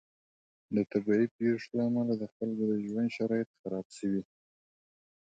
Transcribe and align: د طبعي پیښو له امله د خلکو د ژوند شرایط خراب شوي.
د 0.75 0.77
طبعي 0.91 1.25
پیښو 1.37 1.69
له 1.75 1.81
امله 1.89 2.13
د 2.17 2.23
خلکو 2.33 2.63
د 2.71 2.73
ژوند 2.85 3.09
شرایط 3.17 3.49
خراب 3.59 3.87
شوي. 3.97 4.21